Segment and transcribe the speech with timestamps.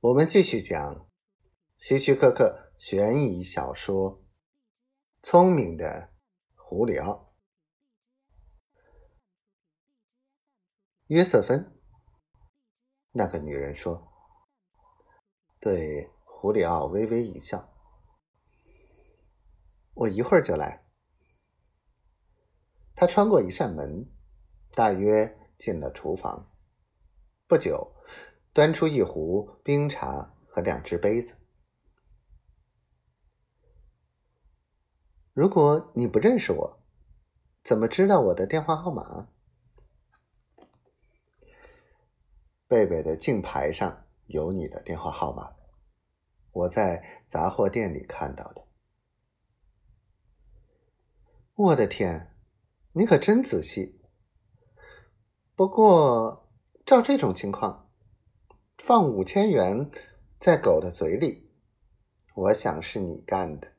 [0.00, 1.10] 我们继续讲
[1.76, 4.20] 希区柯克悬疑小说
[5.22, 6.14] 《聪明的
[6.54, 7.12] 胡里奥》。
[11.08, 11.76] 约瑟芬，
[13.10, 14.08] 那个女人说，
[15.58, 17.74] 对胡里奥微微一笑
[19.94, 20.86] ：“我一会儿就来。”
[22.94, 24.08] 他穿过一扇门，
[24.76, 26.54] 大约进了厨房。
[27.48, 27.96] 不久。
[28.58, 31.36] 端出一壶冰茶和两只杯子。
[35.32, 36.82] 如果你不认识我，
[37.62, 39.28] 怎么知道我的电话号码？
[42.66, 45.54] 贝贝的镜牌上有你的电话号码，
[46.50, 48.66] 我在杂货店里看到的。
[51.54, 52.34] 我的天，
[52.94, 54.00] 你可真仔细。
[55.54, 56.50] 不过，
[56.84, 57.87] 照这种情况。
[58.78, 59.90] 放五千元
[60.38, 61.50] 在狗的嘴里，
[62.32, 63.72] 我想是你干的。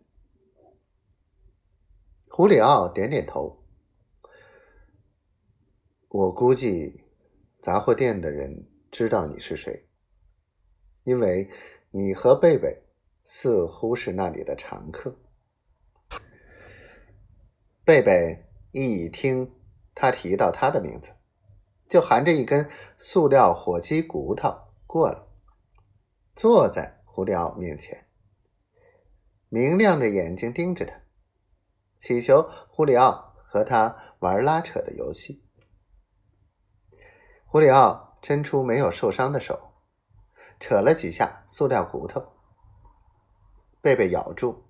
[2.30, 3.64] 胡里奥点点头。
[6.10, 7.06] 我估计
[7.62, 9.88] 杂货店的人知道你是谁，
[11.06, 11.50] 因为
[11.92, 12.84] 你和贝贝
[13.24, 15.18] 似乎是那里的常客。
[17.86, 19.56] 贝贝一听
[19.96, 21.14] 他提到他的名字，
[21.88, 24.69] 就含着一根塑料火鸡骨头。
[24.92, 25.28] 过了，
[26.36, 28.08] 坐在胡里奥面前，
[29.48, 31.04] 明亮的眼睛盯着他，
[32.00, 35.46] 祈求胡里奥和他玩拉扯的游戏。
[37.46, 39.76] 胡里奥伸出没有受伤的手，
[40.60, 42.34] 扯了几下塑料骨头，
[43.82, 44.66] 贝贝咬住，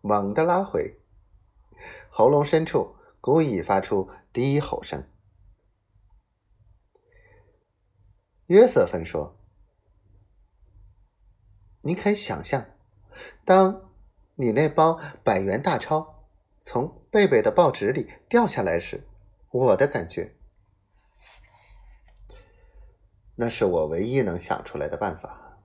[0.00, 1.00] 猛地拉回，
[2.08, 5.10] 喉咙深处故意发出低吼声。
[8.46, 9.36] 约瑟芬说。
[11.82, 12.66] 你可以想象，
[13.44, 13.90] 当
[14.34, 16.24] 你那包百元大钞
[16.60, 19.06] 从贝贝的报纸里掉下来时，
[19.50, 20.34] 我的感觉。
[23.36, 25.60] 那是我唯一能想出来的办法。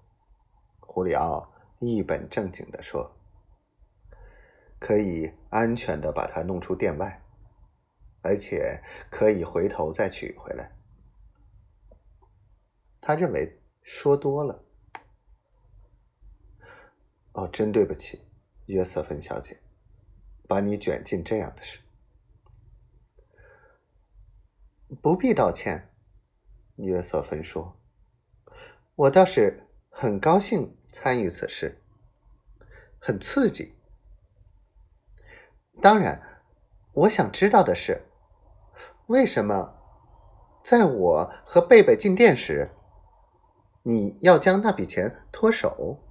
[0.79, 3.17] 胡里奥一本正经的说
[4.79, 7.23] ：“可以安全的把它弄出店外，
[8.21, 10.71] 而且可以回头再取回来。”
[13.01, 14.63] 他认为说多了。
[17.33, 18.21] 哦，真对不起，
[18.67, 19.59] 约瑟芬小姐，
[20.47, 21.79] 把你卷进这样的事。
[25.01, 25.89] 不必道歉，
[26.75, 27.79] 约瑟芬说
[28.93, 31.81] ：“我倒是很高兴参与此事，
[32.99, 33.73] 很刺激。
[35.81, 36.43] 当然，
[36.93, 38.03] 我想知道的是，
[39.07, 39.73] 为什么
[40.63, 42.69] 在我和贝贝进店时，
[43.81, 46.03] 你要将那笔钱脱手？”